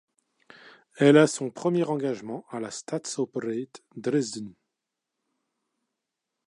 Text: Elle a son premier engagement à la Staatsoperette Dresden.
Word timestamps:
Elle 0.97 1.15
a 1.15 1.27
son 1.27 1.51
premier 1.51 1.83
engagement 1.83 2.43
à 2.49 2.59
la 2.59 2.71
Staatsoperette 2.71 3.83
Dresden. 3.95 4.51